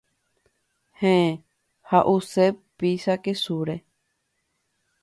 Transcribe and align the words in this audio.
Héẽ, 0.99 1.29
ha’use 1.89 2.45
pizza 2.77 3.13
kesúre. 3.23 3.75